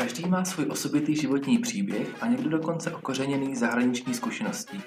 [0.00, 4.80] Každý má svůj osobitý životní příběh a někdo dokonce okořeněný zahraniční zkušeností.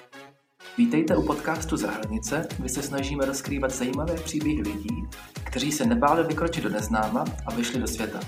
[0.78, 5.03] Vítejte u podcastu Zahranice, kde se snažíme rozkrývat zajímavé příběhy lidí,
[5.43, 8.20] kteří se nebáli vykročit do neznáma a vyšli do světa.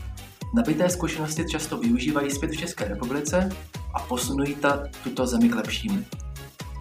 [0.55, 3.49] Nabité zkušenosti často využívají zpět v České republice
[3.93, 6.05] a posunují ta tuto zemi k lepšímu.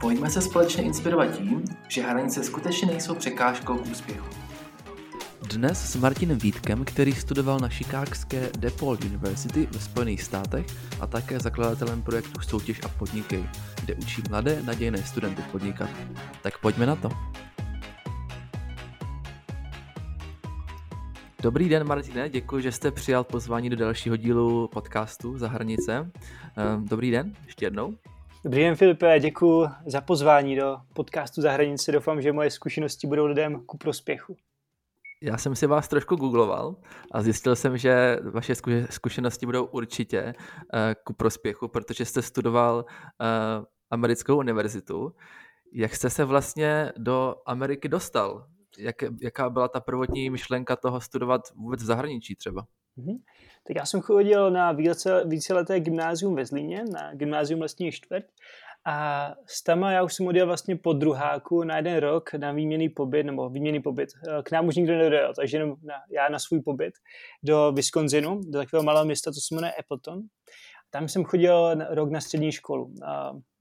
[0.01, 4.44] Pojďme se společně inspirovat tím, že hranice skutečně nejsou překážkou k úspěchu.
[5.45, 10.67] Dnes s Martinem Vítkem, který studoval na Chicagské DePaul University ve Spojených státech
[11.01, 13.45] a také zakladatelem projektu Soutěž a podnikej,
[13.85, 15.91] kde učí mladé nadějné studenty podnikat.
[16.43, 17.09] Tak pojďme na to.
[21.43, 26.11] Dobrý den, Martine, děkuji, že jste přijal pozvání do dalšího dílu podcastu Za hranice.
[26.57, 27.95] Ehm, dobrý den, ještě jednou.
[28.45, 31.93] Dobrý den, Filipe, děkuji za pozvání do podcastu Za hranice.
[31.93, 34.37] Doufám, že moje zkušenosti budou lidem ku prospěchu.
[35.27, 36.77] Já jsem si vás trošku googloval
[37.13, 38.55] a zjistil jsem, že vaše
[38.91, 45.15] zkušenosti budou určitě uh, ku prospěchu, protože jste studoval uh, americkou univerzitu.
[45.73, 48.47] Jak jste se vlastně do Ameriky dostal?
[48.79, 52.67] Jak, jaká byla ta prvotní myšlenka toho studovat vůbec v zahraničí třeba?
[52.99, 53.19] Mm-hmm.
[53.67, 58.25] Tak já jsem chodil na více, víceleté gymnázium ve Zlíně, na gymnázium lesní čtvrť
[58.85, 62.89] a s Tama já už jsem odjel vlastně po druháku na jeden rok na výměný
[62.89, 64.09] pobyt, nebo výměný pobyt.
[64.29, 66.95] Eh, k nám už nikdo nedojel, takže jenom na, já na svůj pobyt
[67.43, 70.23] do Wisconsinu, do takového malého města, to se jmenuje Appleton.
[70.91, 72.95] Tam jsem chodil rok na střední školu.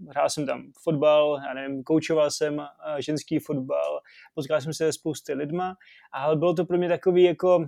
[0.09, 3.99] Hrál jsem tam fotbal, já nevím, koučoval jsem eh, ženský fotbal,
[4.35, 5.75] potkal jsem se spousty lidma,
[6.11, 7.66] ale bylo to pro mě takový jako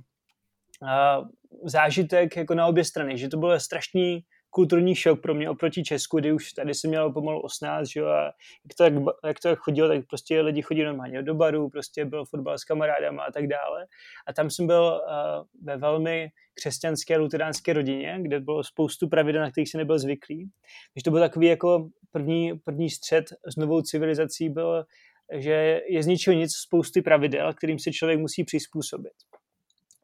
[0.84, 1.22] eh,
[1.64, 6.20] zážitek jako na obě strany, že to bylo strašný kulturní šok pro mě oproti Česku,
[6.20, 8.94] kdy už tady jsem měl pomalu 18, že jo, a jak to, jak,
[9.28, 13.24] jak to chodilo, tak prostě lidi chodí normálně do baru, prostě byl fotbal s kamarádama
[13.24, 13.88] a tak dále.
[14.28, 19.52] A tam jsem byl uh, ve velmi křesťanské luteránské rodině, kde bylo spoustu pravidel, na
[19.52, 20.50] kterých se nebyl zvyklý.
[20.94, 24.86] Takže to byl takový jako první, první střed s novou civilizací byl,
[25.34, 29.14] že je z ničeho nic spousty pravidel, kterým se člověk musí přizpůsobit.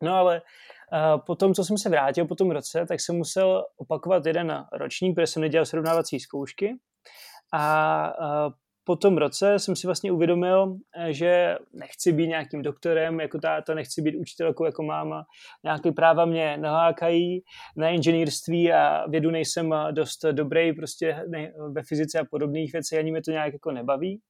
[0.01, 0.41] No ale
[1.25, 5.15] po tom, co jsem se vrátil po tom roce, tak jsem musel opakovat jeden ročník,
[5.15, 6.75] protože jsem nedělal srovnávací zkoušky.
[7.53, 8.13] A
[8.83, 10.75] po tom roce jsem si vlastně uvědomil,
[11.09, 15.23] že nechci být nějakým doktorem jako táta, nechci být učitelkou jako máma.
[15.63, 17.41] Nějaké práva mě nalákají
[17.77, 21.25] na inženýrství a vědu nejsem dost dobrý prostě
[21.71, 24.21] ve fyzice a podobných věcech, ani mě to nějak jako nebaví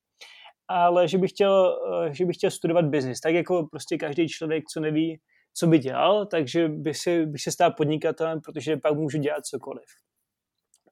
[0.67, 1.79] ale že bych chtěl,
[2.11, 3.19] že bych chtěl studovat biznis.
[3.19, 5.19] Tak jako prostě každý člověk, co neví,
[5.53, 9.85] co by dělal, takže bych, si, bych se stal podnikatelem, protože pak můžu dělat cokoliv.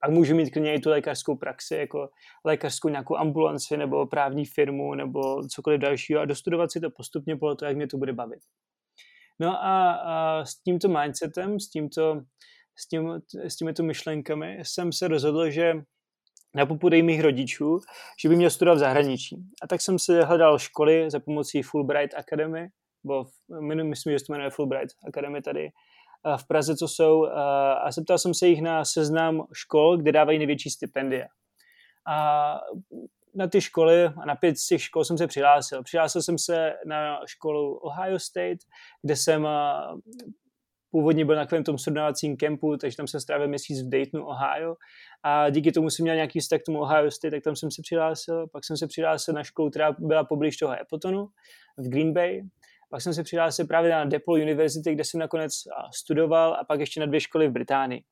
[0.02, 2.10] A můžu mít klidně i tu lékařskou praxi, jako
[2.46, 7.56] lékařskou nějakou ambulanci nebo právní firmu nebo cokoliv dalšího a dostudovat si to postupně podle
[7.56, 8.40] toho, jak mě to bude bavit.
[9.40, 12.22] No a, a s tímto mindsetem, s, tímto,
[12.76, 15.74] s, tím, s těmito myšlenkami jsem se rozhodl, že
[16.56, 17.80] na popudej mých rodičů,
[18.22, 19.38] že by měl studovat v zahraničí.
[19.64, 22.68] A tak jsem si hledal školy za pomocí Fulbright Academy,
[23.04, 23.26] bo
[23.84, 25.70] myslím, že se to jmenuje Fulbright Academy tady
[26.38, 27.26] v Praze, co jsou,
[27.82, 31.28] a zeptal jsem se jich na seznam škol, kde dávají největší stipendia.
[32.08, 32.60] A
[33.36, 35.84] na ty školy, a na pět z těch škol jsem se přihlásil.
[35.84, 38.60] Přihlásil jsem se na školu Ohio State,
[39.02, 39.48] kde jsem
[40.92, 44.76] původně byl na takovém tom srovnávacím kempu, takže tam jsem strávil měsíc v Daytonu, Ohio.
[45.24, 47.82] A díky tomu jsem měl nějaký vztah k tomu Ohio State, tak tam jsem se
[47.82, 48.48] přihlásil.
[48.48, 51.28] Pak jsem se přihlásil na školu, která byla poblíž toho Appletonu
[51.78, 52.42] v Green Bay.
[52.90, 55.54] Pak jsem se přihlásil právě na DePaul University, kde jsem nakonec
[55.96, 58.04] studoval a pak ještě na dvě školy v Británii.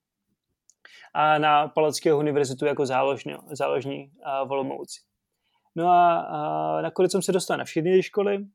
[1.14, 4.12] A na Palackého univerzitu jako záložní, záložní
[4.46, 5.00] v Olomouci.
[5.76, 8.46] No a, a nakonec jsem se dostal na všechny školy,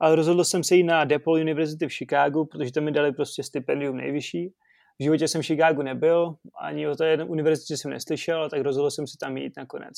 [0.00, 3.42] ale rozhodl jsem se jít na DePaul University v Chicagu, protože tam mi dali prostě
[3.42, 4.54] stipendium nejvyšší.
[4.98, 9.06] V životě jsem v Chicagu nebyl, ani o té univerzitě jsem neslyšel, tak rozhodl jsem
[9.06, 9.94] se tam jít nakonec,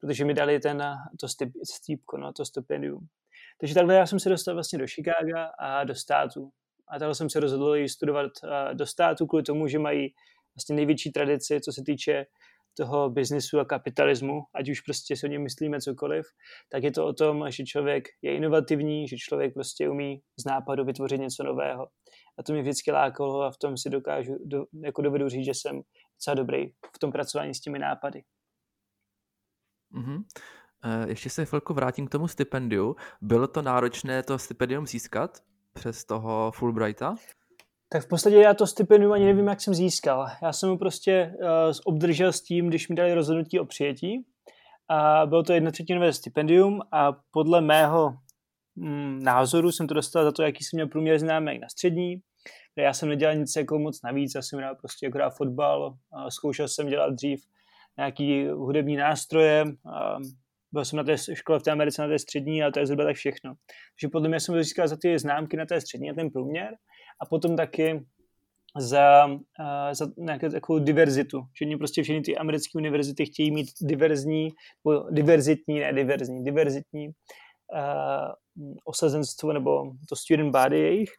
[0.00, 0.82] protože mi dali ten,
[1.20, 1.26] to
[1.64, 3.06] stýpko, no, to stipendium.
[3.60, 6.50] Takže takhle já jsem se dostal vlastně do Chicaga a do státu.
[6.88, 8.30] A takhle jsem se rozhodl jít studovat
[8.72, 10.14] do státu kvůli tomu, že mají
[10.56, 12.26] vlastně největší tradici, co se týče
[12.76, 16.26] toho biznisu a kapitalismu, ať už prostě si o něm myslíme cokoliv,
[16.68, 20.84] tak je to o tom, že člověk je inovativní, že člověk prostě umí z nápadu
[20.84, 21.86] vytvořit něco nového.
[22.38, 25.54] A to mě vždycky lákalo a v tom si dokážu, do, jako dovedu říct, že
[25.54, 25.82] jsem
[26.16, 28.22] docela dobrý v tom pracování s těmi nápady.
[29.94, 30.22] Mm-hmm.
[31.06, 32.96] Ještě se chvilku vrátím k tomu stipendiu.
[33.20, 35.38] Bylo to náročné to stipendium získat
[35.72, 37.16] přes toho Fulbrighta?
[37.88, 40.26] Tak v podstatě já to stipendium ani nevím, jak jsem získal.
[40.42, 41.46] Já jsem ho prostě uh,
[41.84, 44.26] obdržel s tím, když mi dali rozhodnutí o přijetí.
[44.88, 48.14] A bylo to jednotřetinové stipendium a podle mého
[48.76, 52.16] mm, názoru jsem to dostal za to, jaký jsem měl průměr známek na střední.
[52.76, 56.68] Já jsem nedělal nic jako moc navíc, já jsem hrál prostě akorát fotbal, a zkoušel
[56.68, 57.40] jsem dělat dřív
[57.96, 59.64] nějaký hudební nástroje,
[60.72, 63.04] byl jsem na té škole v té Americe na té střední, ale to je zhruba
[63.04, 63.54] tak všechno.
[63.94, 66.74] Takže podle mě jsem získal za ty známky na té střední a ten průměr
[67.22, 68.06] a potom taky
[68.78, 71.42] za, uh, za nějakou takovou diverzitu.
[71.58, 74.48] Že mě prostě všechny ty americké univerzity chtějí mít diverzní,
[75.10, 77.12] diverzitní, ne diverzní, diverzitní uh,
[78.84, 81.10] osazenstvo nebo to student body jejich.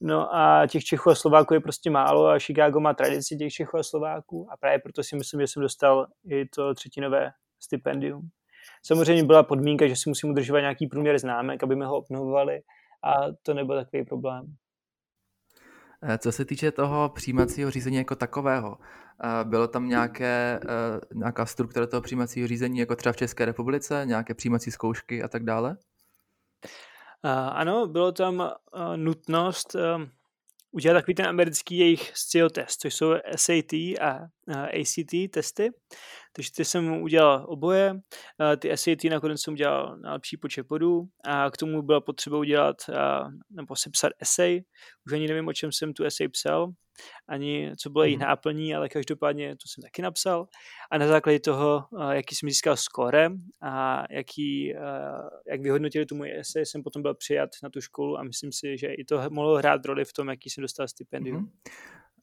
[0.00, 3.76] No a těch Čechů a Slováků je prostě málo a Chicago má tradici těch Čechů
[3.76, 7.30] a Slováků a právě proto si myslím, že jsem dostal i to třetinové
[7.60, 8.28] stipendium.
[8.82, 12.60] Samozřejmě byla podmínka, že si musím udržovat nějaký průměr známek, aby mi ho obnovovali
[13.04, 14.56] a to nebyl takový problém.
[16.02, 18.78] Eh, co se týče toho přijímacího řízení jako takového,
[19.24, 24.02] eh, bylo tam nějaké, eh, nějaká struktura toho přijímacího řízení, jako třeba v České republice,
[24.04, 25.76] nějaké přijímací zkoušky a tak dále?
[27.52, 28.50] Ano, bylo tam
[28.96, 29.76] nutnost
[30.70, 35.70] udělat takový ten americký jejich SCIO test, což jsou SAT a ACT testy.
[36.32, 38.00] Takže ty jsem udělal oboje.
[38.58, 42.76] Ty SAT nakonec jsem udělal na lepší počet bodů a k tomu bylo potřeba udělat
[43.50, 44.62] nebo sepsat essay.
[45.06, 46.72] Už ani nevím, o čem jsem tu essay psal,
[47.28, 48.18] ani co bylo mhm.
[48.18, 50.46] náplní, ale každopádně to jsem taky napsal.
[50.90, 53.30] A na základě toho, jaký jsem získal skóre
[53.62, 54.74] a jaký,
[55.50, 58.78] jak vyhodnotili tu moje essay, jsem potom byl přijat na tu školu a myslím si,
[58.78, 61.44] že i to mohlo hrát roli v tom, jaký jsem dostal stipendium.
[61.44, 61.72] Mm-hmm.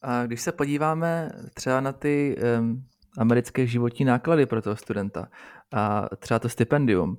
[0.01, 2.87] A když se podíváme třeba na ty um,
[3.17, 5.27] americké životní náklady pro toho studenta
[5.73, 7.17] a třeba to stipendium,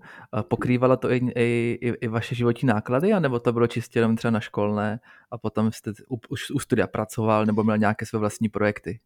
[0.48, 4.40] pokrývalo to i, i, i vaše životní náklady, anebo to bylo čistě jenom třeba na
[4.40, 5.00] školné
[5.30, 5.92] a potom jste
[6.28, 9.00] už u studia pracoval nebo měl nějaké své vlastní projekty?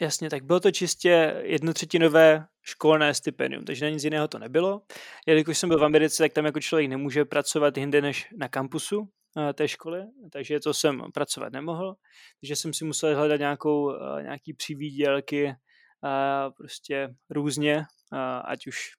[0.00, 4.82] Jasně, tak bylo to čistě jednotřetinové školné stipendium, takže na nic jiného to nebylo.
[5.26, 9.08] Jelikož jsem byl v Americe, tak tam jako člověk nemůže pracovat jinde než na kampusu,
[9.54, 11.96] té školy, takže to jsem pracovat nemohl,
[12.40, 17.84] takže jsem si musel hledat nějakou, eh, nějaký přivídělky eh, prostě různě,
[18.44, 18.90] ať už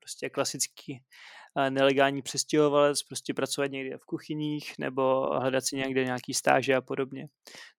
[0.00, 1.02] prostě klasický
[1.70, 7.26] nelegální přestěhovalec, prostě pracovat někde v kuchyních nebo hledat si někde nějaký stáže a podobně.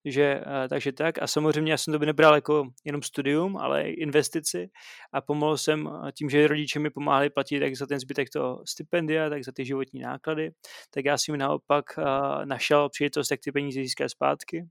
[0.03, 1.21] Takže, takže tak.
[1.21, 4.69] A samozřejmě já jsem to by nebral jako jenom studium, ale i investici
[5.13, 9.29] a pomohl jsem tím, že rodiče mi pomáhali platit jak za ten zbytek toho stipendia,
[9.29, 10.51] tak za ty životní náklady,
[10.93, 11.85] tak já jsem naopak
[12.45, 14.67] našel příležitost, jak ty peníze získat zpátky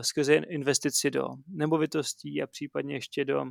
[0.00, 3.44] skrze investici do nemovitostí a případně ještě do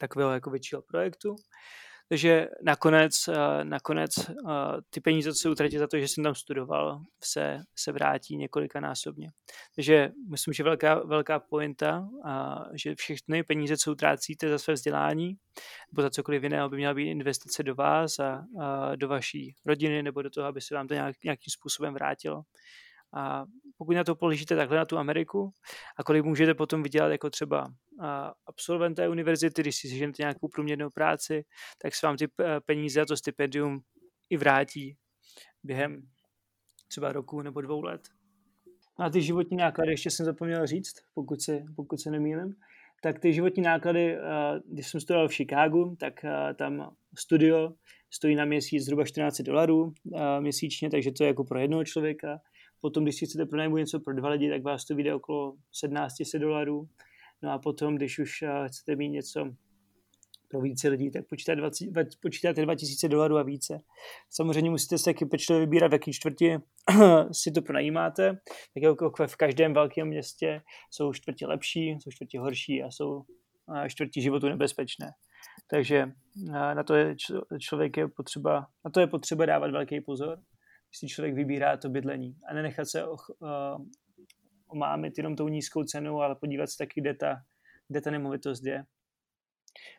[0.00, 1.36] takového jako většího projektu.
[2.08, 4.32] Takže nakonec, eh, nakonec eh,
[4.90, 9.30] ty peníze, co se utratí za to, že jsem tam studoval, se, se vrátí několikanásobně.
[9.74, 12.08] Takže myslím, že velká, velká pointa,
[12.74, 15.36] že všechny peníze, co utrácíte za své vzdělání,
[15.92, 20.02] nebo za cokoliv jiného, by měla být investice do vás a, a do vaší rodiny,
[20.02, 22.42] nebo do toho, aby se vám to nějak, nějakým způsobem vrátilo.
[23.16, 23.44] A
[23.78, 25.52] pokud na to položíte takhle na tu Ameriku
[25.98, 27.68] a kolik můžete potom vydělat jako třeba
[28.46, 31.44] absolvent té univerzity, když si seženete nějakou průměrnou práci,
[31.82, 32.26] tak se vám ty
[32.66, 33.80] peníze a to stipendium
[34.30, 34.96] i vrátí
[35.62, 36.02] během
[36.88, 38.08] třeba roku nebo dvou let.
[38.98, 42.54] A ty životní náklady, ještě jsem zapomněl říct, pokud se, pokud se nemýlím,
[43.02, 44.18] tak ty životní náklady,
[44.72, 46.24] když jsem studoval v Chicagu, tak
[46.54, 47.72] tam studio
[48.10, 49.92] stojí na měsíc zhruba 14 dolarů
[50.40, 52.38] měsíčně, takže to je jako pro jednoho člověka.
[52.84, 56.40] Potom, když si chcete pronajmout něco pro dva lidi, tak vás to vyjde okolo 1700
[56.40, 56.88] dolarů.
[57.42, 59.50] No a potom, když už eh, chcete mít něco
[60.48, 61.86] pro více lidí, tak počítáte, 20,
[62.22, 63.78] počítáte 2000 dolarů a více.
[64.30, 66.56] Samozřejmě musíte se taky pečlivě vybírat, v jaký čtvrti
[67.32, 68.38] si to pronajímáte.
[68.74, 70.60] Tak jako v každém velkém městě
[70.90, 73.22] jsou čtvrti lepší, jsou čtvrti horší a jsou
[73.88, 75.10] čtvrti životu nebezpečné.
[75.70, 76.12] Takže
[76.48, 77.16] eh, na to je
[77.60, 80.38] člověk je potřeba, na to je potřeba dávat velký pozor
[80.96, 82.36] si člověk vybírá to bydlení.
[82.48, 83.16] A nenechat se uh,
[84.68, 87.36] omámit jenom tou nízkou cenou, ale podívat se taky, kde ta,
[87.88, 88.84] kde ta nemovitost je.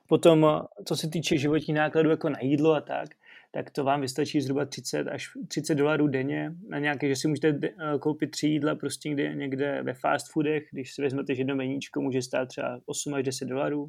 [0.07, 3.09] Potom, eh, co se týče životní nákladů jako na jídlo a tak,
[3.51, 7.59] tak to vám vystačí zhruba 30 až 30 dolarů denně na nějaké, že si můžete
[7.63, 11.55] eh, koupit tři jídla prostě někde, někde ve fast foodech, když si vezmete, že jedno
[11.55, 13.87] meníčko může stát třeba 8 až 10 dolarů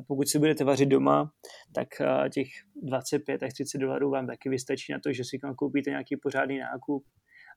[0.00, 1.32] a pokud si budete vařit doma,
[1.74, 2.46] tak eh, těch
[2.82, 6.58] 25 až 30 dolarů vám taky vystačí na to, že si tam koupíte nějaký pořádný
[6.58, 7.04] nákup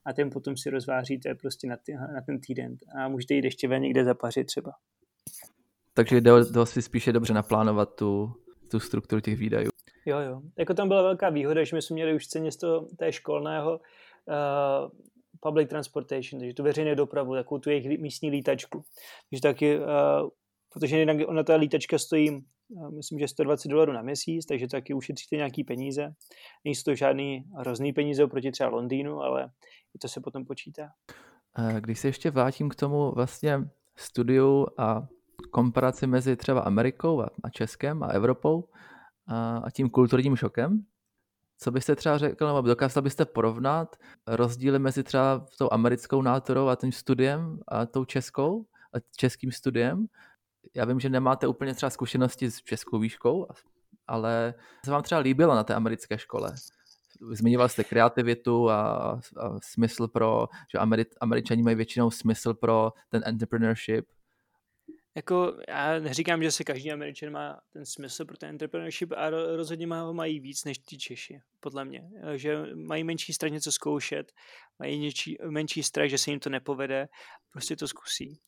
[0.05, 3.67] a ten potom si rozváříte prostě na, ty, na ten týden a můžete jít ještě
[3.67, 4.71] ven někde zapařit třeba.
[5.93, 8.33] Takže jde o si spíše dobře naplánovat tu,
[8.71, 9.69] tu strukturu těch výdajů.
[10.05, 10.41] Jo, jo.
[10.59, 13.79] Jako tam byla velká výhoda, že my jsme měli už ceně z toho, té školného
[13.79, 14.89] uh,
[15.39, 18.83] public transportation, takže tu veřejnou dopravu, takovou tu jejich místní lítačku.
[19.29, 19.85] Takže taky uh,
[20.73, 24.93] protože jinak ona ta lítačka stojí, eh, myslím, že 120 dolarů na měsíc, takže taky
[24.93, 26.13] ušetříte nějaký peníze.
[26.65, 29.51] Nejsou to žádný hrozný peníze oproti třeba Londýnu, ale
[29.95, 30.89] i to se potom počítá.
[31.57, 33.59] Eh, když se ještě vrátím k tomu vlastně
[33.95, 35.07] studiu a
[35.51, 38.69] komparaci mezi třeba Amerikou a Českem a Evropou
[39.63, 40.85] a tím kulturním šokem,
[41.59, 43.95] co byste třeba řekl, nebo dokázal byste porovnat
[44.27, 50.07] rozdíly mezi třeba tou americkou nátorou a tím studiem a tou českou, a českým studiem?
[50.73, 53.47] Já vím, že nemáte úplně třeba zkušenosti s českou výškou,
[54.07, 54.53] ale
[54.85, 56.51] se vám třeba líbilo na té americké škole?
[57.31, 58.97] Zmiňoval jste kreativitu a,
[59.37, 64.05] a smysl pro, že Ameri, američani mají většinou smysl pro ten entrepreneurship,
[65.15, 69.87] jako já neříkám, že se každý Američan má ten smysl pro ten entrepreneurship a rozhodně
[69.87, 72.09] ho mají víc než ty Češi, podle mě.
[72.35, 74.31] Že mají menší strach něco zkoušet,
[74.79, 77.07] mají něčí, menší strach, že se jim to nepovede,
[77.51, 78.39] prostě to zkusí.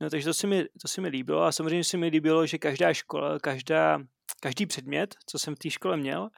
[0.00, 2.58] No takže to se mi, to se mi líbilo a samozřejmě se mi líbilo, že
[2.58, 3.98] každá škola, každá,
[4.40, 6.28] každý předmět, co jsem v té škole měl,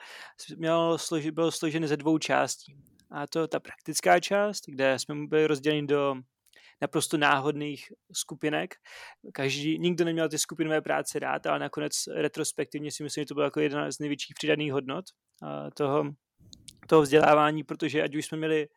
[0.57, 0.97] měl
[1.33, 2.77] byl složen ze dvou částí.
[3.11, 6.15] A to ta praktická část, kde jsme byli rozděleni do
[6.83, 8.75] naprosto náhodných skupinek.
[9.33, 13.47] Každý, nikdo neměl ty skupinové práce rád, ale nakonec retrospektivně si myslím, že to byla
[13.47, 15.05] jako jedna z největších přidaných hodnot
[15.75, 16.05] toho,
[16.89, 18.69] toho vzdělávání, protože ať už jsme měli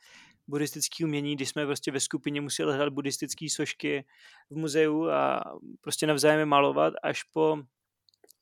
[0.48, 4.06] buddhistické umění, když jsme prostě ve skupině museli hledat buddhistické sošky
[4.50, 5.42] v muzeu a
[5.82, 7.58] prostě navzájem malovat, až po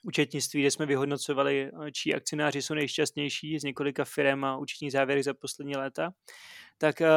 [0.05, 5.33] účetnictví, kde jsme vyhodnocovali, čí akcionáři jsou nejšťastnější z několika firm a účetní závěry za
[5.33, 6.11] poslední léta
[6.77, 7.07] tak uh,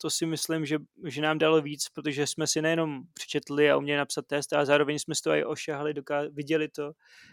[0.00, 3.98] to si myslím, že, že nám dalo víc, protože jsme si nejenom přečetli a uměli
[3.98, 6.92] napsat test, ale zároveň jsme si to i ošahali, doká- viděli to,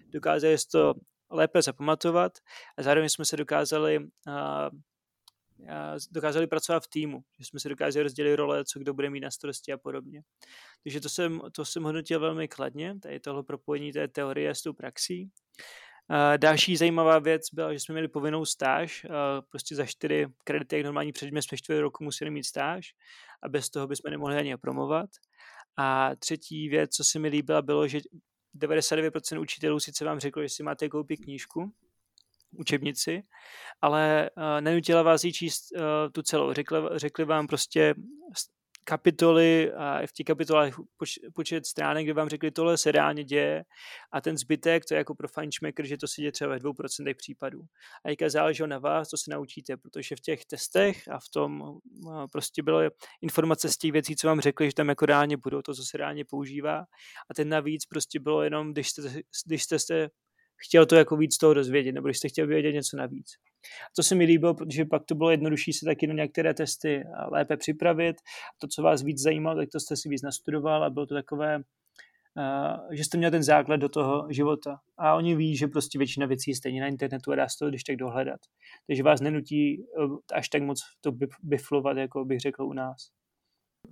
[0.10, 0.94] dokázali to
[1.30, 2.32] lépe zapamatovat
[2.78, 4.70] a zároveň jsme se dokázali uh,
[6.12, 9.32] dokázali pracovat v týmu, že jsme si dokázali rozdělit role, co kdo bude mít na
[9.32, 10.22] starosti a podobně.
[10.84, 14.74] Takže to jsem, to jsem hodnotil velmi kladně, tady tohle propojení té teorie s tou
[14.74, 15.30] praxí.
[16.38, 19.06] Další zajímavá věc byla, že jsme měli povinnou stáž,
[19.50, 22.94] prostě za čtyři kredity, jak normální předmět jsme čtyři roku museli mít stáž
[23.44, 25.10] a bez toho bychom nemohli ani promovat.
[25.78, 28.00] A třetí věc, co se mi líbila, bylo, že
[28.58, 31.74] 99% učitelů sice vám řeklo, že si máte koupit knížku,
[32.52, 33.24] učebnici,
[33.82, 35.68] ale uh, nenutila vás jí číst
[36.12, 36.54] tu celou.
[36.54, 37.96] Řekli, řekli vám prostě
[38.88, 43.64] kapitoly a v těch kapitolách poč, počet stránek, kde vám řekli, tohle se reálně děje
[44.12, 47.16] a ten zbytek, to je jako pro fajnšmekr, že to se děje třeba ve 2%
[47.16, 47.62] případů.
[48.06, 51.80] A jaká záleží na vás, to se naučíte, protože v těch testech a v tom
[52.32, 52.80] prostě bylo
[53.22, 55.98] informace z těch věcí, co vám řekli, že tam jako reálně budou, to, co se
[55.98, 56.80] reálně používá.
[57.30, 59.02] A ten navíc prostě bylo jenom, když jste,
[59.46, 60.10] když jste, jste
[60.68, 63.28] chtěl to jako víc toho dozvědět, nebo když jste chtěl vědět něco navíc.
[63.96, 67.58] To se mi líbilo, protože pak to bylo jednodušší se taky na některé testy lépe
[67.58, 68.16] připravit.
[68.58, 71.62] To, co vás víc zajímalo, tak to jste si víc nastudoval a bylo to takové,
[72.92, 74.80] že jste měl ten základ do toho života.
[74.98, 77.70] A oni ví, že prostě většina věcí je stejně na internetu a dá se to
[77.70, 78.40] když tak dohledat.
[78.88, 79.84] Takže vás nenutí e,
[80.34, 81.12] až tak moc to
[81.44, 83.12] biflovat, jako bych řekl u nás.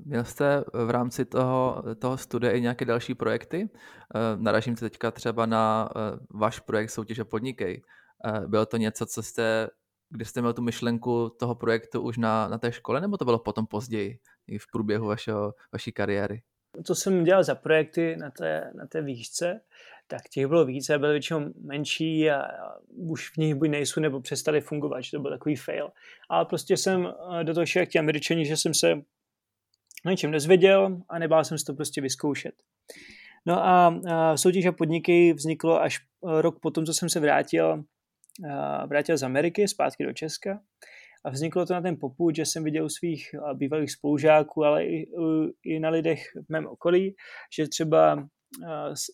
[0.06, 3.70] Měl jste v rámci toho, toho studia i nějaké další projekty?
[3.74, 7.82] Eh, naražím se teďka třeba na eh, váš projekt Soutěže podnikej.
[8.25, 9.70] Eh, bylo to něco, co jste,
[10.10, 13.39] kdy jste měl tu myšlenku toho projektu už na, na té škole, nebo to bylo
[13.39, 14.20] potom později,
[14.58, 16.42] v průběhu vašeho, vaší kariéry?
[16.84, 19.62] Co jsem dělal za projekty na té, na té výšce,
[20.08, 22.42] tak těch bylo více, byly většinou menší a,
[22.88, 25.89] už v nich buď nejsou nebo přestali fungovat, že to byl takový fail.
[26.30, 27.13] Ale prostě jsem
[27.44, 28.94] do toho šel jak ti američani, že jsem se
[30.06, 32.53] o něčem nezvěděl a nebál jsem si to prostě vyzkoušet.
[33.46, 37.84] No a, a soutěž a podniky vzniklo až rok potom, co jsem se vrátil,
[38.88, 40.60] vrátil z Ameriky zpátky do Česka.
[41.25, 45.08] A vzniklo to na ten popud, že jsem viděl u svých bývalých spolužáků, ale i,
[45.66, 47.16] i na lidech v mém okolí,
[47.56, 48.28] že třeba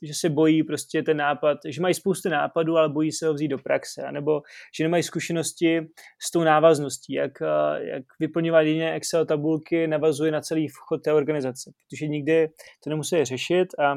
[0.03, 3.47] že se bojí prostě ten nápad, že mají spoustu nápadů, ale bojí se ho vzít
[3.47, 4.41] do praxe, nebo
[4.77, 5.81] že nemají zkušenosti
[6.21, 7.31] s tou návazností, jak,
[7.77, 12.49] jak vyplňovat jiné Excel tabulky navazuje na celý vchod té organizace, protože nikdy
[12.83, 13.95] to nemuseli řešit a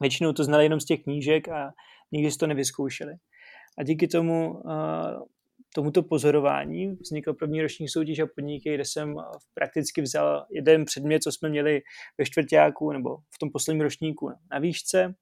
[0.00, 1.70] většinou to znali jenom z těch knížek a
[2.12, 3.12] nikdy si to nevyzkoušeli.
[3.78, 4.62] A díky tomu
[5.74, 9.16] tomuto pozorování vznikl první roční soutěž a podniky, kde jsem
[9.54, 11.82] prakticky vzal jeden předmět, co jsme měli
[12.18, 15.14] ve čtvrtáku nebo v tom posledním ročníku na výšce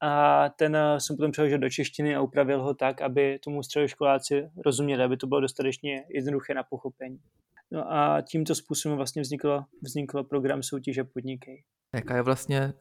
[0.00, 5.04] a ten jsem potom přeložil do češtiny a upravil ho tak, aby tomu středoškoláci rozuměli,
[5.04, 7.18] aby to bylo dostatečně jednoduché na pochopení.
[7.70, 11.64] No a tímto způsobem vlastně vznikl, vznikl program soutěže podnikej.
[11.94, 12.72] Jaká je vlastně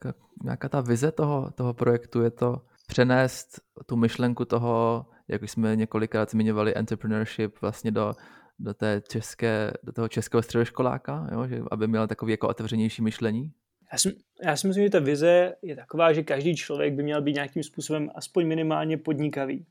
[0.43, 2.21] nějaká ta vize toho, toho projektu?
[2.21, 8.13] Je to přenést tu myšlenku toho jak už jsme několikrát zmiňovali, entrepreneurship vlastně do,
[8.59, 11.47] do, té české, do toho českého středoškoláka, jo?
[11.47, 13.51] Že, aby měl takový jako otevřenější myšlení?
[13.91, 17.21] Já si, já si myslím, že ta vize je taková, že každý člověk by měl
[17.21, 19.65] být nějakým způsobem aspoň minimálně podnikavý.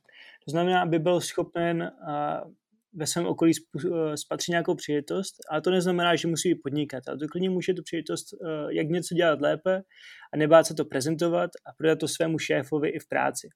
[0.44, 1.92] To znamená, aby byl schopen
[2.92, 3.52] ve svém okolí
[4.14, 7.08] spatří nějakou příležitost, ale to neznamená, že musí podnikat.
[7.08, 8.26] Ale to klidně může tu příležitost,
[8.70, 9.82] jak něco dělat lépe
[10.34, 13.48] a nebát se to prezentovat a prodat to svému šéfovi i v práci.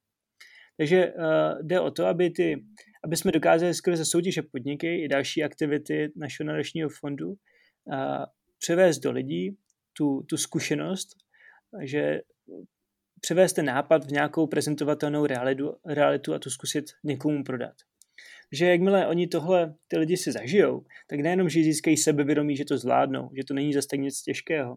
[0.77, 1.23] Takže uh,
[1.63, 2.65] jde o to, aby, ty,
[3.05, 7.37] aby jsme dokázali skrze soutěže podniky i další aktivity našeho nadačního fondu uh,
[8.59, 9.57] převést do lidí
[9.97, 11.09] tu, tu zkušenost,
[11.83, 12.21] že
[13.21, 17.75] převést ten nápad v nějakou prezentovatelnou realitu, realitu a to zkusit někomu prodat.
[18.55, 22.79] Že jakmile oni tohle, ty lidi si zažijou, tak nejenom, že získají sebevědomí, že to
[22.79, 24.77] zvládnou, že to není zase tak nic těžkého,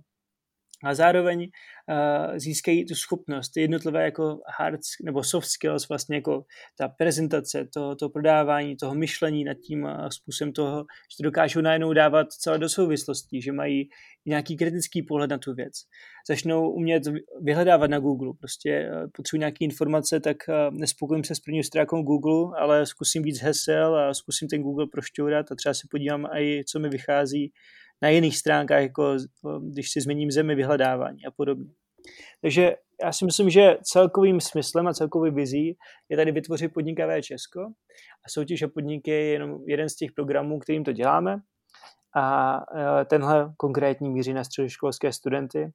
[0.84, 6.46] a zároveň uh, získají tu schopnost, jednotlivé jako hard nebo soft skills, vlastně jako
[6.78, 11.62] ta prezentace, to, to prodávání, toho myšlení nad tím uh, způsobem toho, že to dokážou
[11.62, 13.90] najednou dávat celé do souvislostí, že mají
[14.26, 15.74] nějaký kritický pohled na tu věc.
[16.28, 17.04] Začnou umět
[17.42, 22.02] vyhledávat na Google, prostě uh, potřebuji nějaké informace, tak uh, nespokojím se s první stránkou
[22.02, 26.64] Google, ale zkusím víc hesel a zkusím ten Google prošťourat a třeba se podívám i,
[26.68, 27.52] co mi vychází
[28.02, 29.16] na jiných stránkách, jako
[29.60, 31.72] když si změním zemi vyhledávání a podobně.
[32.42, 35.78] Takže já si myslím, že celkovým smyslem a celkový vizí
[36.10, 37.62] je tady vytvořit podnikavé Česko.
[38.26, 41.38] A soutěž a podniky je jenom jeden z těch programů, kterým to děláme.
[42.16, 42.56] A
[43.02, 45.72] e, tenhle konkrétní míří na středoškolské studenty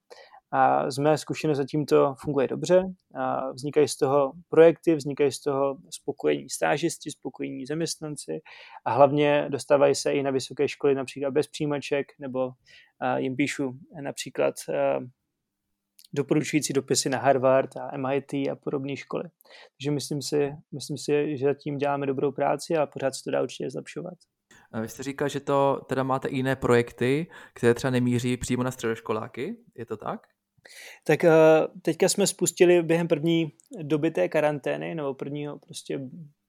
[0.52, 2.84] a z mé zkušenosti zatím to funguje dobře.
[3.14, 8.40] A vznikají z toho projekty, vznikají z toho spokojení stážisti, spokojení zaměstnanci
[8.84, 12.50] a hlavně dostávají se i na vysoké školy například bez přijímaček nebo
[13.16, 14.54] jim píšu například
[16.14, 19.24] doporučující dopisy na Harvard a MIT a podobné školy.
[19.78, 23.42] Takže myslím si, myslím si, že zatím děláme dobrou práci a pořád se to dá
[23.42, 24.14] určitě zlepšovat.
[24.80, 29.56] Vy jste říkal, že to teda máte jiné projekty, které třeba nemíří přímo na středoškoláky,
[29.74, 30.26] je to tak?
[31.04, 31.30] Tak eh,
[31.82, 33.52] teďka jsme spustili během první
[33.82, 36.00] doby té karantény, nebo prvního prostě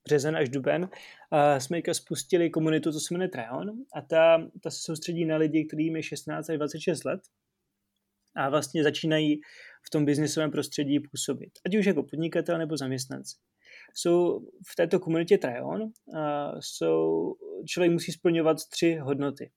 [0.05, 4.69] březen až duben, uh, jsme teďka spustili komunitu, co se jmenuje Treon a ta, ta
[4.69, 7.21] se soustředí na lidi, kterým je 16 až 26 let
[8.35, 9.41] a vlastně začínají
[9.87, 13.37] v tom biznisovém prostředí působit, ať už jako podnikatel nebo zaměstnanci.
[13.95, 15.89] Jsou v této komunitě Treon, uh,
[16.59, 17.33] jsou,
[17.67, 19.51] člověk musí splňovat tři hodnoty.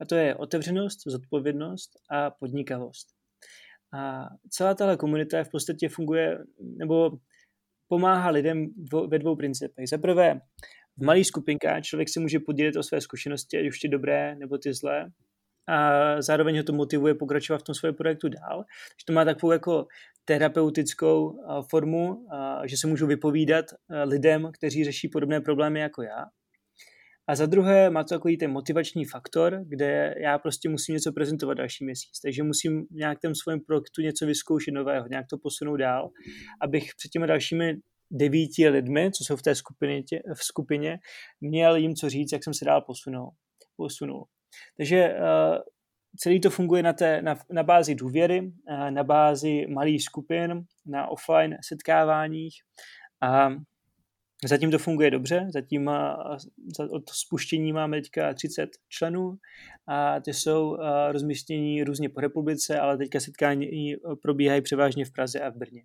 [0.00, 3.19] A to je otevřenost, zodpovědnost a podnikavost.
[3.92, 7.10] A celá tahle komunita v podstatě funguje, nebo
[7.88, 8.66] pomáhá lidem
[9.08, 9.88] ve dvou principech.
[9.88, 10.40] Za prvé,
[10.96, 14.58] v malých skupinkách člověk se může podělit o své zkušenosti, ať už ty dobré nebo
[14.58, 15.10] ty zlé,
[15.68, 18.64] a zároveň ho to motivuje pokračovat v tom svém projektu dál.
[18.64, 19.86] Takže to má takovou jako
[20.24, 21.38] terapeutickou
[21.70, 22.26] formu,
[22.64, 23.64] že se můžu vypovídat
[24.04, 26.24] lidem, kteří řeší podobné problémy jako já.
[27.30, 31.54] A za druhé má to takový ten motivační faktor, kde já prostě musím něco prezentovat
[31.54, 32.20] další měsíc.
[32.22, 36.10] Takže musím nějak ten svém projektu něco vyzkoušet nového, nějak to posunout dál,
[36.60, 37.74] abych před těmi dalšími
[38.10, 40.02] devíti lidmi, co jsou v té skupině,
[40.34, 40.98] v skupině
[41.40, 43.30] měl jim co říct, jak jsem se dál posunul.
[43.76, 44.24] posunul.
[44.76, 45.58] Takže uh,
[46.16, 51.06] celý to funguje na, té, na, na bázi důvěry, uh, na bázi malých skupin, na
[51.06, 52.54] offline setkáváních
[53.22, 53.50] a
[54.48, 55.90] Zatím to funguje dobře, zatím
[56.90, 59.38] od spuštění máme teďka 30 členů
[59.86, 60.76] a ty jsou
[61.10, 65.82] rozmístění různě po republice, ale teďka setkání probíhají převážně v Praze a v Brně.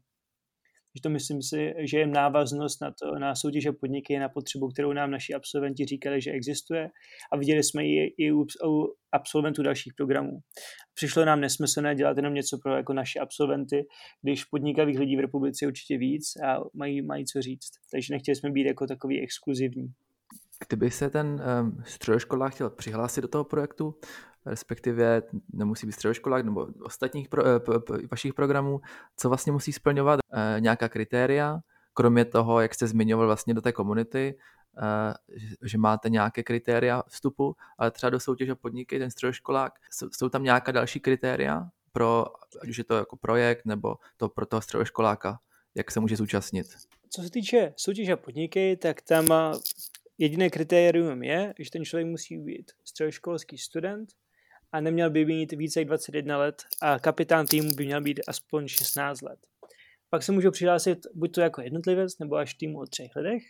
[0.95, 4.93] Takže to myslím si, že je návaznost na, to, na soutěže podniky, na potřebu, kterou
[4.93, 6.89] nám naši absolventi říkali, že existuje
[7.33, 10.31] a viděli jsme ji i u, u absolventů dalších programů.
[10.93, 13.85] Přišlo nám nesmyslné dělat jenom něco pro jako naše absolventy,
[14.21, 17.71] když podnikavých lidí v republice je určitě víc a mají, mají co říct.
[17.91, 19.87] Takže nechtěli jsme být jako takový exkluzivní.
[20.67, 23.95] Kdyby se ten um, středoškolák chtěl přihlásit do toho projektu,
[24.45, 25.21] respektive
[25.53, 28.81] nemusí být středoškolák nebo ostatních pro, eh, p, p, vašich programů,
[29.17, 31.59] co vlastně musí splňovat e, nějaká kritéria,
[31.93, 34.37] kromě toho, jak jste zmiňoval vlastně do té komunity,
[34.77, 40.29] e, že máte nějaké kritéria vstupu, ale třeba do soutěže podniky, ten středoškolák, jsou, jsou
[40.29, 42.25] tam nějaká další kritéria pro,
[42.61, 45.39] ať už je to jako projekt nebo to pro toho středoškoláka,
[45.75, 46.67] jak se může zúčastnit?
[47.09, 49.33] Co se týče soutěže podniky, tak tam
[50.17, 54.09] jediné kritérium je, že ten člověk musí být středoškolský student,
[54.75, 58.67] a neměl by mít více jak 21 let a kapitán týmu by měl být aspoň
[58.67, 59.39] 16 let.
[60.09, 63.43] Pak se můžou přihlásit buď to jako jednotlivec nebo až týmu o třech lidech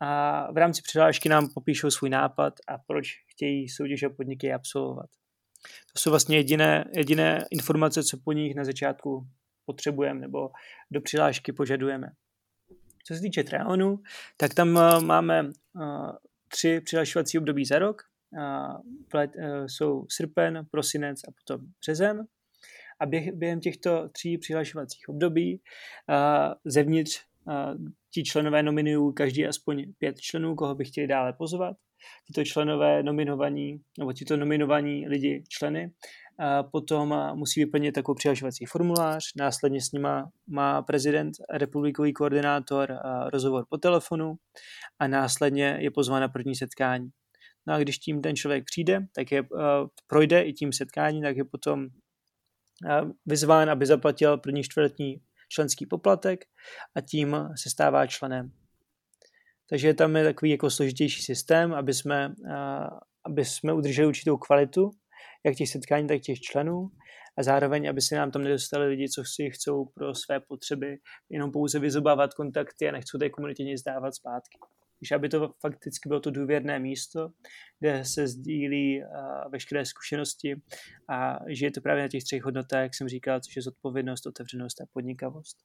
[0.00, 5.06] a v rámci přihlášky nám popíšou svůj nápad a proč chtějí soutěž a podniky absolvovat.
[5.92, 9.26] To jsou vlastně jediné, jediné informace, co po nich na začátku
[9.66, 10.50] potřebujeme nebo
[10.90, 12.08] do přihlášky požadujeme.
[13.06, 13.98] Co se týče Treonu,
[14.36, 16.10] tak tam eh, máme uh,
[16.48, 22.26] tři přihlašovací období za rok Eh, jsou srpen, prosinec a potom březen.
[23.00, 25.60] A během těchto tří přihlašovacích období
[26.64, 27.20] zevnitř
[28.14, 31.76] ti členové nominují každý aspoň pět členů, koho by chtěli dále pozvat.
[32.26, 35.92] tyto členové nominovaní, nebo tyto nominovaní lidi členy,
[36.72, 42.98] potom musí vyplnit takový přihlašovací formulář, následně s nima má prezident republikový koordinátor
[43.32, 44.34] rozhovor po telefonu
[44.98, 47.10] a následně je pozván na první setkání.
[47.68, 49.42] No a když tím ten člověk přijde, tak je,
[50.06, 51.88] projde i tím setkání, tak je potom
[53.26, 56.44] vyzván, aby zaplatil první čtvrtní členský poplatek
[56.96, 58.52] a tím se stává členem.
[59.70, 62.34] Takže tam je takový jako složitější systém, aby jsme,
[63.24, 64.90] aby jsme udrželi určitou kvalitu,
[65.46, 66.90] jak těch setkání, tak těch členů
[67.38, 70.98] a zároveň, aby se nám tam nedostali lidi, co si chcou pro své potřeby
[71.30, 74.58] jenom pouze vyzobávat kontakty a nechcou té komunitě nic dávat zpátky.
[75.00, 77.30] Takže aby to fakticky bylo to důvěrné místo,
[77.80, 80.62] kde se sdílí uh, veškeré zkušenosti
[81.08, 84.26] a že je to právě na těch třech hodnotách, jak jsem říkal, což je zodpovědnost,
[84.26, 85.56] otevřenost a podnikavost.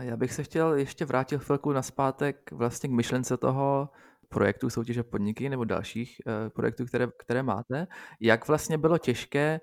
[0.00, 3.88] Já bych se chtěl ještě vrátit chvilku naspátek vlastně k myšlence toho
[4.28, 7.86] projektu soutěže podniky nebo dalších uh, projektů, které, které máte.
[8.20, 9.60] Jak vlastně bylo těžké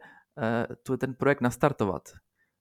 [0.84, 2.02] tu, ten projekt nastartovat?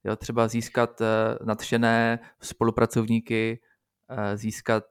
[0.05, 1.03] Jo, třeba získat
[1.45, 3.61] nadšené spolupracovníky,
[4.35, 4.85] získat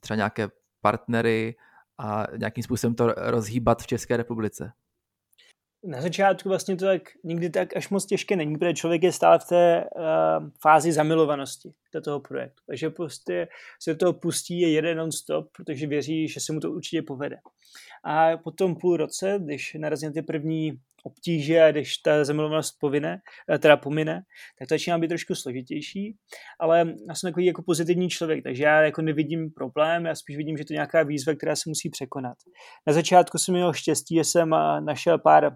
[0.00, 0.48] třeba nějaké
[0.82, 1.56] partnery
[1.98, 4.72] a nějakým způsobem to rozhýbat v České republice?
[5.84, 9.38] Na začátku vlastně to tak nikdy tak až moc těžké není, protože člověk je stále
[9.38, 12.62] v té uh, fázi zamilovanosti do toho projektu.
[12.66, 13.48] Takže prostě
[13.82, 17.36] se to pustí je jeden non-stop, protože věří, že se mu to určitě povede.
[18.04, 23.20] A potom půl roce, když narazí na ty první obtíže když ta zamilovanost povine,
[23.52, 24.22] eh, teda pomine,
[24.58, 26.16] tak to začíná být trošku složitější,
[26.60, 30.56] ale já jsem takový jako pozitivní člověk, takže já jako nevidím problém, já spíš vidím,
[30.56, 32.36] že to je nějaká výzva, která se musí překonat.
[32.86, 35.52] Na začátku jsem měl štěstí, že jsem eh, našel pár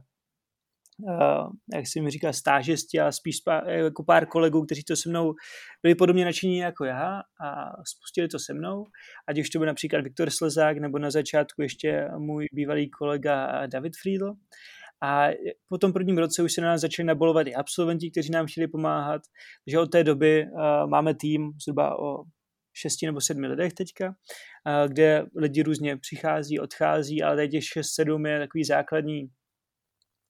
[0.99, 5.35] Uh, jak mi říká, stážisti a spíš pár, jako pár kolegů, kteří to se mnou
[5.83, 8.85] byli podobně nadšení jako já a spustili to se mnou.
[9.29, 13.93] Ať už to byl například Viktor Slezák nebo na začátku ještě můj bývalý kolega David
[14.03, 14.35] Friedl.
[15.03, 15.29] A
[15.69, 18.69] po tom prvním roce už se na nás začali nabolovat i absolventi, kteří nám chtěli
[18.69, 19.23] pomáhat.
[19.65, 22.25] Takže od té doby uh, máme tým zhruba o
[22.77, 27.95] šesti nebo sedmi lidech teďka, uh, kde lidi různě přichází, odchází, ale teď těch šest,
[27.95, 29.29] sedm je takový základní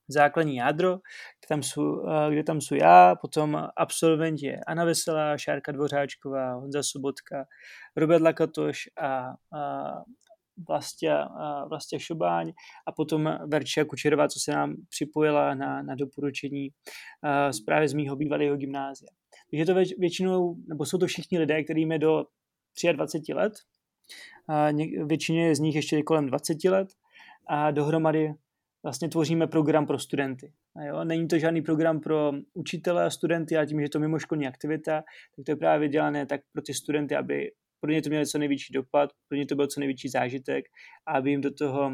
[0.08, 5.72] základní jádro, kde tam, jsou, kde tam jsou já, potom absolvent je Anna Veselá, Šárka
[5.72, 7.44] Dvořáčková, Honza Sobotka,
[7.96, 9.92] Robert Lakatoš a, a
[10.68, 11.14] Vlastě,
[11.68, 12.52] Vlastě Šobáň
[12.86, 18.16] a potom Verča Kučerová, co se nám připojila na, na doporučení uh, právě z mýho
[18.16, 19.08] bývalého gymnázia.
[19.50, 22.24] Takže to většinou, nebo jsou to všichni lidé, kterým je do
[22.92, 23.52] 23 let,
[24.48, 26.88] uh, většině z nich ještě kolem 20 let
[27.48, 28.34] a dohromady
[28.82, 30.52] vlastně tvoříme program pro studenty.
[30.76, 34.00] A jo, není to žádný program pro učitele a studenty, ale tím, že je to
[34.00, 35.02] mimoškolní aktivita,
[35.36, 37.50] tak to je právě dělané tak pro ty studenty, aby
[37.86, 40.64] pro ně to mělo co největší dopad, pro ně to byl co největší zážitek
[41.06, 41.92] aby jim do toho,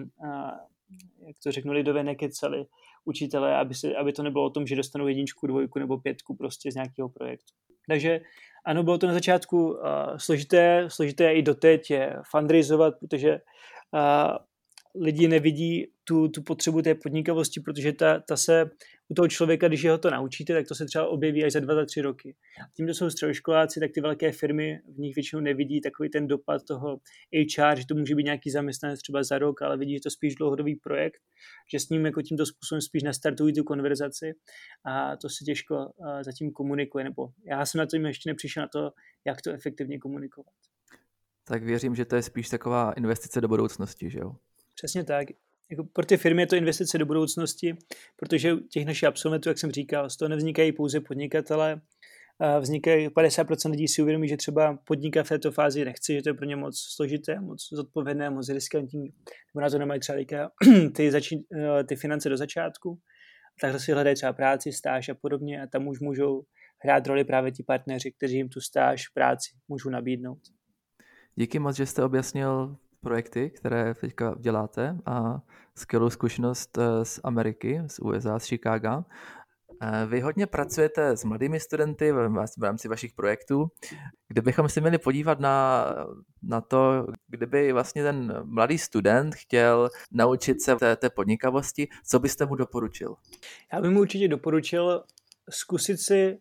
[1.26, 2.64] jak to řeknu, lidové nekecali
[3.04, 6.72] učitele, aby, se, aby to nebylo o tom, že dostanou jedničku, dvojku nebo pětku prostě
[6.72, 7.52] z nějakého projektu.
[7.88, 8.20] Takže
[8.64, 9.78] ano, bylo to na začátku uh,
[10.16, 14.36] složité, složité i doteď je fundraizovat, protože uh,
[14.94, 18.70] lidi nevidí tu, tu potřebu té podnikavosti, protože ta, ta se
[19.08, 21.74] u toho člověka, když ho to naučíte, tak to se třeba objeví až za dva,
[21.74, 22.36] za tři roky.
[22.76, 26.62] Tím, že jsou středoškoláci, tak ty velké firmy v nich většinou nevidí takový ten dopad
[26.68, 26.96] toho
[27.34, 30.34] HR, že to může být nějaký zaměstnanec třeba za rok, ale vidí, že to spíš
[30.34, 31.20] dlouhodobý projekt,
[31.72, 34.32] že s ním jako tímto způsobem spíš nastartují tu konverzaci
[34.84, 35.92] a to se těžko
[36.24, 38.90] zatím komunikuje, nebo já jsem na to ještě nepřišel na to,
[39.24, 40.52] jak to efektivně komunikovat.
[41.44, 44.36] Tak věřím, že to je spíš taková investice do budoucnosti, že jo?
[44.82, 45.28] Přesně tak.
[45.70, 47.76] Jako pro ty firmy je to investice do budoucnosti,
[48.16, 51.80] protože těch našich absolventů, jak jsem říkal, z toho nevznikají pouze podnikatele,
[52.60, 56.34] vznikají 50% lidí si uvědomí, že třeba podnikat v této fázi nechci, že to je
[56.34, 59.02] pro ně moc složité, moc zodpovědné, moc riskantní,
[59.54, 60.18] nebo na to nemají třeba
[60.94, 62.98] ty, začí, eh, ty finance do začátku.
[63.60, 66.42] Takže si hledají třeba práci, stáž a podobně a tam už můžou
[66.78, 70.38] hrát roli právě ti partneři, kteří jim tu stáž, práci můžou nabídnout.
[71.34, 75.40] Díky moc, že jste objasnil projekty, které teďka děláte a
[75.74, 79.04] skvělou zkušenost eh, z Ameriky, z USA, z Chicaga.
[79.82, 83.66] Eh, vy hodně pracujete s mladými studenty v rámci vašich projektů.
[84.28, 85.86] Kdybychom se měli podívat na,
[86.42, 92.46] na to, kdyby vlastně ten mladý student chtěl naučit se té, té podnikavosti, co byste
[92.46, 93.14] mu doporučil?
[93.72, 95.04] Já bych mu určitě doporučil
[95.50, 96.38] zkusit si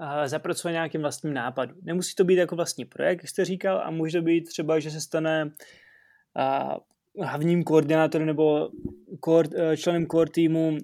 [0.00, 1.74] uh, zapracovat nějakým vlastním nápadu.
[1.82, 4.90] Nemusí to být jako vlastní projekt, jak jste říkal, a může to být třeba, že
[4.90, 5.50] se stane
[7.22, 8.68] hlavním koordinátorem nebo
[9.24, 10.76] core, členem core týmu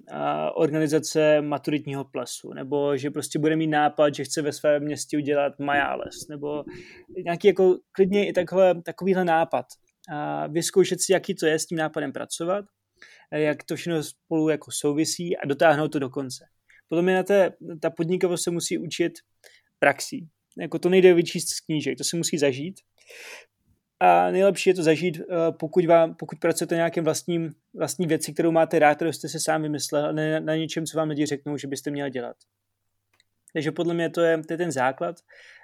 [0.55, 5.59] organizace maturitního plesu, nebo že prostě bude mít nápad, že chce ve svém městě udělat
[5.59, 6.63] Majales, nebo
[7.23, 9.65] nějaký jako klidně i takhle, takovýhle nápad.
[10.09, 12.65] a vyzkoušet si, jaký to je s tím nápadem pracovat,
[13.31, 16.45] jak to všechno spolu jako souvisí a dotáhnout to do konce.
[16.89, 19.13] Potom je na té, ta podnikavost se musí učit
[19.79, 20.29] praxí.
[20.59, 22.79] Jako to nejde vyčíst z knížek, to se musí zažít.
[23.99, 28.33] A nejlepší je to zažít, eh, pokud, vám, pokud pracujete na nějakém vlastním, vlastní věci,
[28.33, 31.57] kterou máte rád, kterou jste se sám vymyslel, ne na něčem, co vám lidi řeknou,
[31.57, 32.35] že byste měl dělat.
[33.53, 35.15] Takže podle mě to je, to je ten základ,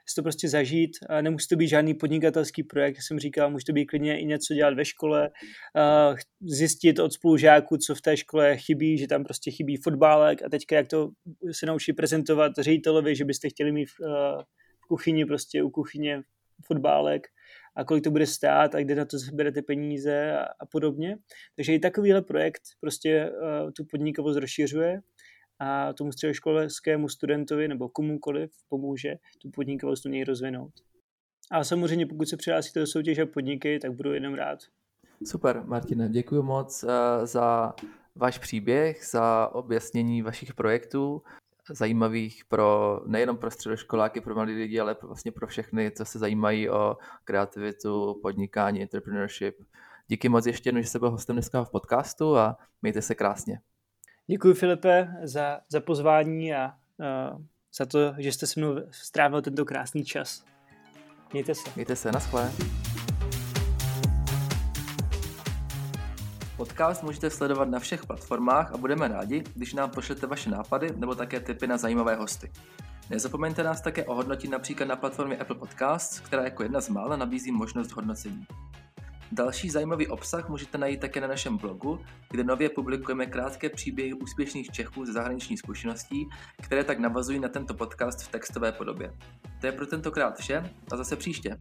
[0.06, 0.92] si to prostě zažít.
[1.22, 4.54] Nemusí to být žádný podnikatelský projekt, jak jsem říkal, může to být klidně i něco
[4.54, 5.30] dělat ve škole,
[6.42, 10.76] zjistit od spolužáků, co v té škole chybí, že tam prostě chybí fotbálek a teďka
[10.76, 11.10] jak to
[11.52, 14.38] se naučí prezentovat ředitelovi, že byste chtěli mít v
[14.88, 16.22] kuchyni, prostě u kuchyně
[16.66, 17.28] fotbálek
[17.76, 21.18] a kolik to bude stát a kde na to zberete peníze a, a podobně.
[21.56, 25.02] Takže i takovýhle projekt prostě uh, tu podnikovost rozšiřuje
[25.60, 30.72] a tomu středoškolskému studentovi nebo komukoliv pomůže tu podnikavost u něj rozvinout.
[31.52, 34.60] A samozřejmě pokud se přihlásíte do soutěže podniky, tak budu jenom rád.
[35.26, 36.90] Super, Martine, děkuji moc uh,
[37.26, 37.74] za
[38.16, 41.22] váš příběh, za objasnění vašich projektů,
[41.70, 46.70] zajímavých pro nejenom pro středoškoláky, pro mladé lidi, ale vlastně pro všechny, co se zajímají
[46.70, 49.56] o kreativitu, podnikání, entrepreneurship.
[50.08, 53.60] Díky moc ještě jednou, že jste byl hostem dneska v podcastu a mějte se krásně.
[54.28, 56.74] Děkuji Filipe za, za pozvání a
[57.34, 57.42] uh,
[57.78, 60.46] za to, že jste se mnou strávil tento krásný čas.
[61.34, 61.70] Mějte se.
[61.76, 62.52] Mějte se, naschle.
[66.64, 71.16] Podcast můžete sledovat na všech platformách a budeme rádi, když nám pošlete vaše nápady nebo
[71.16, 72.52] také tipy na zajímavé hosty.
[73.10, 77.52] Nezapomeňte nás také ohodnotit například na platformě Apple Podcasts, která jako jedna z mála nabízí
[77.52, 78.48] možnost hodnocení.
[79.32, 82.00] Další zajímavý obsah můžete najít také na našem blogu,
[82.32, 86.28] kde nově publikujeme krátké příběhy úspěšných Čechů ze zahraniční zkušeností,
[86.62, 89.14] které tak navazují na tento podcast v textové podobě.
[89.62, 91.58] To je pro tentokrát vše a zase příště.